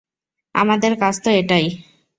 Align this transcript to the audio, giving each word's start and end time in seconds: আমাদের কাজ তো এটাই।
আমাদের 0.55 0.91
কাজ 0.99 1.15
তো 1.23 1.29
এটাই। 1.31 1.65